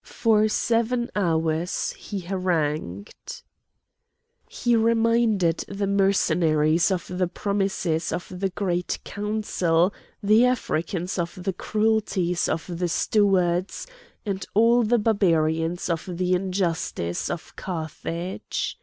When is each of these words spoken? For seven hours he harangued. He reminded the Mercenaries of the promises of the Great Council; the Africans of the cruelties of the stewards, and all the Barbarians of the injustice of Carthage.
For 0.00 0.48
seven 0.48 1.10
hours 1.14 1.90
he 1.98 2.20
harangued. 2.20 3.42
He 4.48 4.74
reminded 4.74 5.66
the 5.68 5.86
Mercenaries 5.86 6.90
of 6.90 7.06
the 7.08 7.28
promises 7.28 8.10
of 8.10 8.26
the 8.40 8.48
Great 8.48 8.98
Council; 9.04 9.92
the 10.22 10.46
Africans 10.46 11.18
of 11.18 11.34
the 11.42 11.52
cruelties 11.52 12.48
of 12.48 12.66
the 12.78 12.88
stewards, 12.88 13.86
and 14.24 14.46
all 14.54 14.82
the 14.82 14.96
Barbarians 14.96 15.90
of 15.90 16.08
the 16.10 16.32
injustice 16.32 17.28
of 17.28 17.54
Carthage. 17.56 18.78